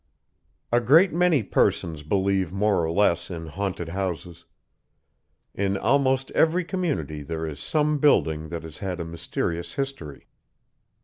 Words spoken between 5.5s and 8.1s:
In almost every community there is some